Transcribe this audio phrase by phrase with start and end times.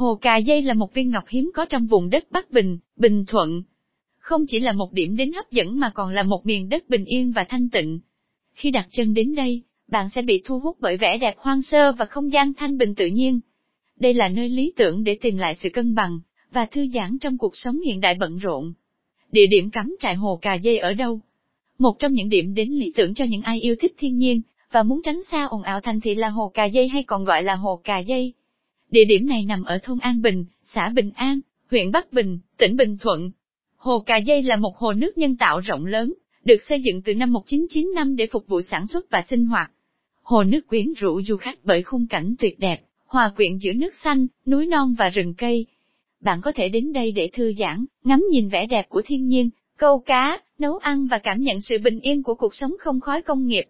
[0.00, 3.24] Hồ Cà Dây là một viên ngọc hiếm có trong vùng đất Bắc Bình, Bình
[3.26, 3.62] Thuận.
[4.18, 7.04] Không chỉ là một điểm đến hấp dẫn mà còn là một miền đất bình
[7.04, 8.00] yên và thanh tịnh.
[8.52, 11.92] Khi đặt chân đến đây, bạn sẽ bị thu hút bởi vẻ đẹp hoang sơ
[11.92, 13.40] và không gian thanh bình tự nhiên.
[13.96, 16.20] Đây là nơi lý tưởng để tìm lại sự cân bằng,
[16.52, 18.72] và thư giãn trong cuộc sống hiện đại bận rộn.
[19.32, 21.20] Địa điểm cắm trại hồ Cà Dây ở đâu?
[21.78, 24.42] Một trong những điểm đến lý tưởng cho những ai yêu thích thiên nhiên,
[24.72, 27.42] và muốn tránh xa ồn ào thành thị là hồ Cà Dây hay còn gọi
[27.42, 28.34] là hồ Cà Dây.
[28.90, 32.76] Địa điểm này nằm ở thôn An Bình, xã Bình An, huyện Bắc Bình, tỉnh
[32.76, 33.30] Bình Thuận.
[33.76, 36.14] Hồ Cà Dây là một hồ nước nhân tạo rộng lớn,
[36.44, 39.70] được xây dựng từ năm 1995 để phục vụ sản xuất và sinh hoạt.
[40.22, 43.94] Hồ nước quyến rũ du khách bởi khung cảnh tuyệt đẹp, hòa quyện giữa nước
[44.04, 45.66] xanh, núi non và rừng cây.
[46.20, 49.50] Bạn có thể đến đây để thư giãn, ngắm nhìn vẻ đẹp của thiên nhiên,
[49.76, 53.22] câu cá, nấu ăn và cảm nhận sự bình yên của cuộc sống không khói
[53.22, 53.64] công nghiệp.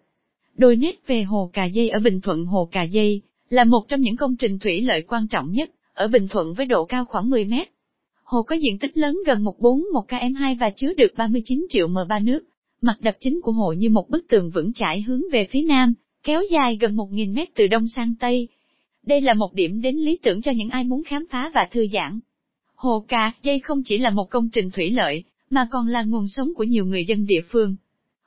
[0.55, 4.01] Đôi nét về Hồ Cà Dây ở Bình Thuận Hồ Cà Dây là một trong
[4.01, 7.29] những công trình thủy lợi quan trọng nhất ở Bình Thuận với độ cao khoảng
[7.29, 7.67] 10 mét.
[8.23, 12.39] Hồ có diện tích lớn gần 141 km2 và chứa được 39 triệu m3 nước.
[12.81, 15.93] Mặt đập chính của hồ như một bức tường vững chãi hướng về phía nam,
[16.23, 18.47] kéo dài gần 1.000 mét từ đông sang tây.
[19.05, 21.87] Đây là một điểm đến lý tưởng cho những ai muốn khám phá và thư
[21.93, 22.19] giãn.
[22.75, 26.27] Hồ Cà Dây không chỉ là một công trình thủy lợi, mà còn là nguồn
[26.27, 27.75] sống của nhiều người dân địa phương.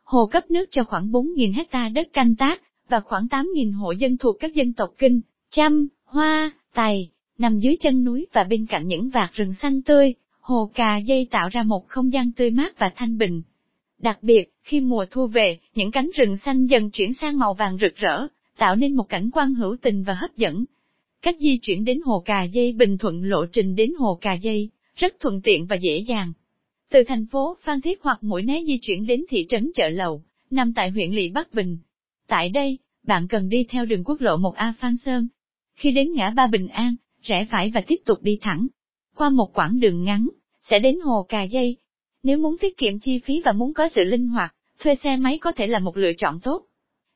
[0.05, 4.17] Hồ cấp nước cho khoảng 4.000 hecta đất canh tác, và khoảng 8.000 hộ dân
[4.17, 8.87] thuộc các dân tộc Kinh, Chăm, Hoa, Tài, nằm dưới chân núi và bên cạnh
[8.87, 12.79] những vạt rừng xanh tươi, hồ cà dây tạo ra một không gian tươi mát
[12.79, 13.43] và thanh bình.
[13.99, 17.79] Đặc biệt, khi mùa thu về, những cánh rừng xanh dần chuyển sang màu vàng
[17.81, 18.27] rực rỡ,
[18.59, 20.65] tạo nên một cảnh quan hữu tình và hấp dẫn.
[21.23, 24.71] Cách di chuyển đến hồ cà dây bình thuận lộ trình đến hồ cà dây,
[24.97, 26.33] rất thuận tiện và dễ dàng.
[26.91, 30.23] Từ thành phố Phan Thiết hoặc Mũi Né di chuyển đến thị trấn Chợ Lầu,
[30.51, 31.79] nằm tại huyện Lị Bắc Bình.
[32.29, 35.29] Tại đây, bạn cần đi theo đường quốc lộ 1A Phan Sơn.
[35.75, 38.67] Khi đến ngã ba Bình An, rẽ phải và tiếp tục đi thẳng.
[39.17, 40.29] Qua một quãng đường ngắn,
[40.61, 41.77] sẽ đến hồ Cà Dây.
[42.23, 45.39] Nếu muốn tiết kiệm chi phí và muốn có sự linh hoạt, thuê xe máy
[45.39, 46.67] có thể là một lựa chọn tốt.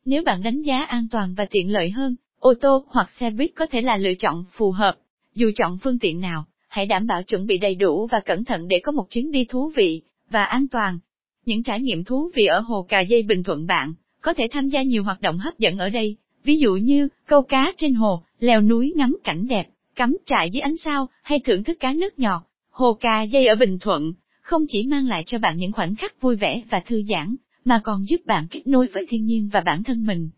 [0.05, 3.51] Nếu bạn đánh giá an toàn và tiện lợi hơn, ô tô hoặc xe buýt
[3.55, 4.97] có thể là lựa chọn phù hợp.
[5.35, 8.69] Dù chọn phương tiện nào, hãy đảm bảo chuẩn bị đầy đủ và cẩn thận
[8.69, 10.99] để có một chuyến đi thú vị và an toàn.
[11.45, 14.69] Những trải nghiệm thú vị ở hồ Cà Dây Bình Thuận bạn có thể tham
[14.69, 18.23] gia nhiều hoạt động hấp dẫn ở đây, ví dụ như câu cá trên hồ,
[18.39, 22.19] leo núi ngắm cảnh đẹp, cắm trại dưới ánh sao, hay thưởng thức cá nước
[22.19, 22.43] ngọt.
[22.71, 26.21] Hồ Cà Dây ở Bình Thuận, không chỉ mang lại cho bạn những khoảnh khắc
[26.21, 29.61] vui vẻ và thư giãn, mà còn giúp bạn kết nối với thiên nhiên và
[29.61, 30.31] bản thân mình.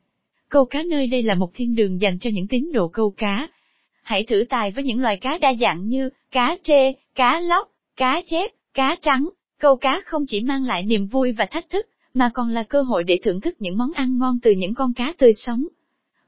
[0.48, 3.48] Câu cá nơi đây là một thiên đường dành cho những tín đồ câu cá.
[4.02, 8.22] Hãy thử tài với những loài cá đa dạng như cá trê, cá lóc, cá
[8.26, 9.28] chép, cá trắng.
[9.58, 12.82] Câu cá không chỉ mang lại niềm vui và thách thức, mà còn là cơ
[12.82, 15.66] hội để thưởng thức những món ăn ngon từ những con cá tươi sống.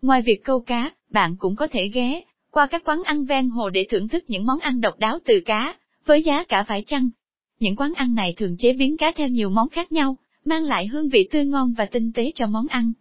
[0.02, 2.22] Ngoài việc câu cá, bạn cũng có thể ghé
[2.52, 5.34] qua các quán ăn ven hồ để thưởng thức những món ăn độc đáo từ
[5.44, 5.74] cá,
[6.06, 7.10] với giá cả phải chăng.
[7.60, 10.86] Những quán ăn này thường chế biến cá theo nhiều món khác nhau, mang lại
[10.86, 12.92] hương vị tươi ngon và tinh tế cho món ăn.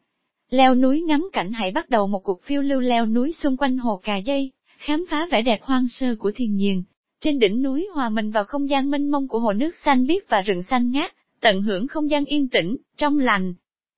[0.50, 3.78] Leo núi ngắm cảnh hãy bắt đầu một cuộc phiêu lưu leo núi xung quanh
[3.78, 6.84] hồ Cà Dây, khám phá vẻ đẹp hoang sơ của thiên nhiên.
[7.22, 10.30] Trên đỉnh núi hòa mình vào không gian mênh mông của hồ nước xanh biếc
[10.30, 13.54] và rừng xanh ngát, tận hưởng không gian yên tĩnh, trong lành.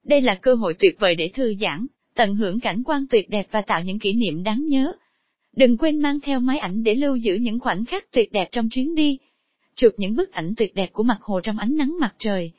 [0.06, 3.48] Đây là cơ hội tuyệt vời để thư giãn, tận hưởng cảnh quan tuyệt đẹp
[3.52, 4.94] và tạo những kỷ niệm đáng nhớ.
[5.56, 8.70] Đừng quên mang theo máy ảnh để lưu giữ những khoảnh khắc tuyệt đẹp trong
[8.70, 9.18] chuyến đi.
[9.76, 12.52] Chụp những bức ảnh tuyệt đẹp của mặt hồ trong ánh nắng mặt trời.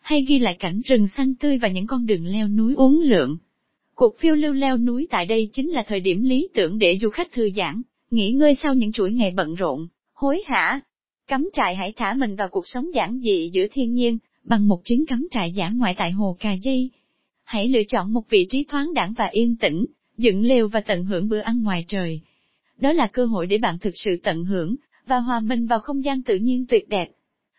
[0.00, 3.36] Hay ghi lại cảnh rừng xanh tươi và những con đường leo núi uốn lượn.
[3.94, 7.08] Cuộc phiêu lưu leo núi tại đây chính là thời điểm lý tưởng để du
[7.08, 10.80] khách thư giãn, nghỉ ngơi sau những chuỗi ngày bận rộn, hối hả.
[11.26, 14.84] Cắm trại hãy thả mình vào cuộc sống giản dị giữa thiên nhiên, bằng một
[14.84, 16.90] chuyến cắm trại giả ngoại tại Hồ Cà Dây.
[17.44, 19.86] Hãy lựa chọn một vị trí thoáng đẳng và yên tĩnh,
[20.16, 22.20] dựng lều và tận hưởng bữa ăn ngoài trời.
[22.78, 24.76] Đó là cơ hội để bạn thực sự tận hưởng,
[25.06, 27.08] và hòa mình vào không gian tự nhiên tuyệt đẹp.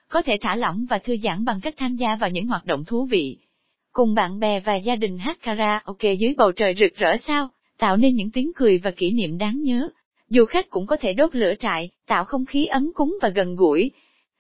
[0.07, 2.85] Có thể thả lỏng và thư giãn bằng cách tham gia vào những hoạt động
[2.85, 3.37] thú vị.
[3.91, 7.97] Cùng bạn bè và gia đình hát karaoke dưới bầu trời rực rỡ sao, tạo
[7.97, 9.89] nên những tiếng cười và kỷ niệm đáng nhớ.
[10.29, 13.55] Du khách cũng có thể đốt lửa trại, tạo không khí ấm cúng và gần
[13.55, 13.91] gũi.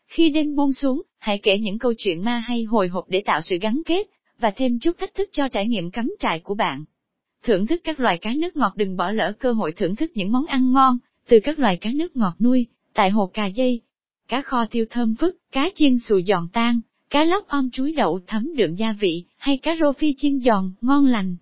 [0.07, 3.41] Khi đêm buông xuống, hãy kể những câu chuyện ma hay hồi hộp để tạo
[3.41, 4.07] sự gắn kết,
[4.39, 6.83] và thêm chút thách thức cho trải nghiệm cắm trại của bạn.
[7.43, 10.31] Thưởng thức các loài cá nước ngọt đừng bỏ lỡ cơ hội thưởng thức những
[10.31, 13.81] món ăn ngon, từ các loài cá nước ngọt nuôi, tại hồ Cà Dây.
[14.27, 18.19] Cá kho tiêu thơm phức, cá chiên xù giòn tan, cá lóc om chuối đậu
[18.27, 21.35] thấm đượm gia vị, hay cá rô phi chiên giòn, ngon lành.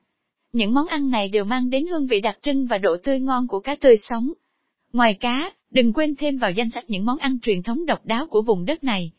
[0.54, 3.48] Những món ăn này đều mang đến hương vị đặc trưng và độ tươi ngon
[3.48, 4.34] của cá tươi sống.
[4.94, 8.28] Ngoài cá, đừng quên thêm vào danh sách những món ăn truyền thống độc đáo
[8.28, 9.12] của vùng đất này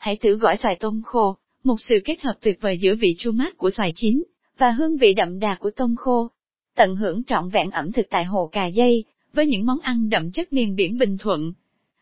[0.00, 3.32] hãy thử gỏi xoài tôm khô, một sự kết hợp tuyệt vời giữa vị chua
[3.32, 4.22] mát của xoài chín
[4.58, 6.30] và hương vị đậm đà của tôm khô.
[6.76, 10.30] Tận hưởng trọn vẹn ẩm thực tại hồ Cà Dây, với những món ăn đậm
[10.30, 11.52] chất miền biển Bình Thuận.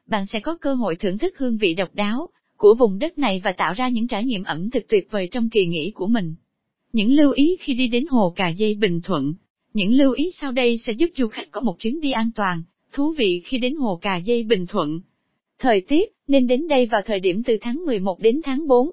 [0.06, 3.40] Bạn sẽ có cơ hội thưởng thức hương vị độc đáo của vùng đất này
[3.44, 6.34] và tạo ra những trải nghiệm ẩm thực tuyệt vời trong kỳ nghỉ của mình.
[6.92, 9.34] Những lưu ý khi đi đến Hồ Cà Dây Bình Thuận
[9.74, 12.62] Những lưu ý sau đây sẽ giúp du khách có một chuyến đi an toàn,
[12.92, 15.00] thú vị khi đến Hồ Cà Dây Bình Thuận.
[15.58, 18.90] Thời tiết, nên đến đây vào thời điểm từ tháng 11 đến tháng 4.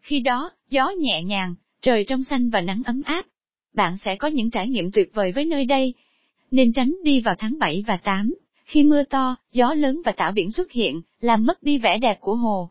[0.00, 3.26] Khi đó, gió nhẹ nhàng, trời trong xanh và nắng ấm áp.
[3.74, 5.94] Bạn sẽ có những trải nghiệm tuyệt vời với nơi đây.
[6.50, 8.34] Nên tránh đi vào tháng 7 và 8,
[8.64, 12.20] khi mưa to, gió lớn và tảo biển xuất hiện, làm mất đi vẻ đẹp
[12.20, 12.70] của hồ.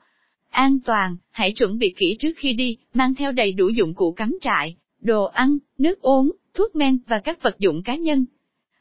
[0.50, 4.12] An toàn, hãy chuẩn bị kỹ trước khi đi, mang theo đầy đủ dụng cụ
[4.12, 8.26] cắm trại, đồ ăn, nước uống, thuốc men và các vật dụng cá nhân.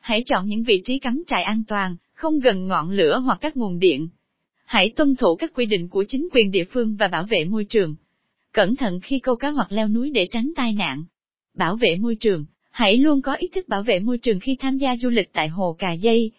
[0.00, 3.56] Hãy chọn những vị trí cắm trại an toàn, không gần ngọn lửa hoặc các
[3.56, 4.08] nguồn điện.
[4.66, 7.64] Hãy tuân thủ các quy định của chính quyền địa phương và bảo vệ môi
[7.64, 7.94] trường.
[8.52, 11.04] Cẩn thận khi câu cá hoặc leo núi để tránh tai nạn.
[11.54, 14.76] Bảo vệ môi trường, hãy luôn có ý thức bảo vệ môi trường khi tham
[14.78, 16.30] gia du lịch tại Hồ Cà Dây.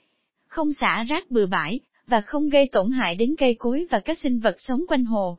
[0.48, 4.20] Không xả rác bừa bãi, và không gây tổn hại đến cây cối và các
[4.20, 5.38] sinh vật sống quanh hồ.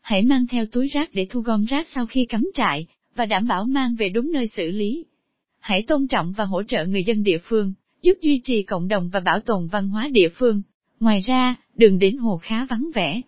[0.00, 3.48] Hãy mang theo túi rác để thu gom rác sau khi cắm trại, và đảm
[3.48, 5.04] bảo mang về đúng nơi xử lý.
[5.58, 9.08] Hãy tôn trọng và hỗ trợ người dân địa phương, giúp duy trì cộng đồng
[9.08, 10.62] và bảo tồn văn hóa địa phương.
[11.00, 13.20] Ngoài ra, đường đến hồ khá vắng vẻ.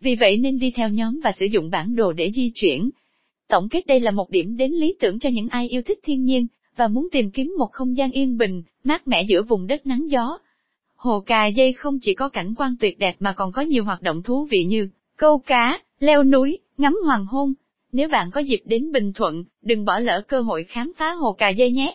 [0.00, 2.90] Vì vậy nên đi theo nhóm và sử dụng bản đồ để di chuyển.
[3.48, 6.24] Tổng kết đây là một điểm đến lý tưởng cho những ai yêu thích thiên
[6.24, 6.46] nhiên,
[6.76, 10.10] và muốn tìm kiếm một không gian yên bình, mát mẻ giữa vùng đất nắng
[10.10, 10.38] gió.
[10.96, 14.02] Hồ Cà Dây không chỉ có cảnh quan tuyệt đẹp mà còn có nhiều hoạt
[14.02, 17.52] động thú vị như câu cá, leo núi, ngắm hoàng hôn.
[17.92, 21.32] Nếu bạn có dịp đến Bình Thuận, đừng bỏ lỡ cơ hội khám phá Hồ
[21.32, 21.94] Cà Dây nhé.